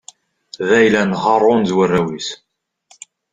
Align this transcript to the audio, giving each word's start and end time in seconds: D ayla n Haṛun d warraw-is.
D 0.67 0.69
ayla 0.79 1.01
n 1.09 1.13
Haṛun 1.23 1.61
d 1.69 1.71
warraw-is. 1.75 2.27